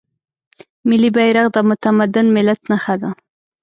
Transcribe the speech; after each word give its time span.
ملي 0.89 1.09
بیرغ 1.15 1.47
د 1.53 1.57
متمدن 1.69 2.25
ملت 2.35 2.59
نښه 2.71 2.95
ده. 3.01 3.09